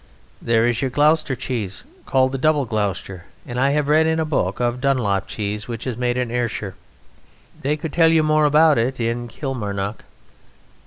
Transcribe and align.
There 0.41 0.67
is 0.67 0.81
your 0.81 0.89
Gloucester 0.89 1.35
cheese 1.35 1.83
called 2.07 2.31
the 2.31 2.39
Double 2.39 2.65
Gloucester, 2.65 3.25
and 3.45 3.59
I 3.59 3.69
have 3.69 3.87
read 3.87 4.07
in 4.07 4.19
a 4.19 4.25
book 4.25 4.59
of 4.59 4.81
Dunlop 4.81 5.27
cheese, 5.27 5.67
which 5.67 5.85
is 5.85 5.95
made 5.95 6.17
in 6.17 6.31
Ayrshire: 6.31 6.73
they 7.61 7.77
could 7.77 7.93
tell 7.93 8.09
you 8.09 8.23
more 8.23 8.45
about 8.45 8.79
it 8.79 8.99
in 8.99 9.27
Kilmarnock. 9.27 10.03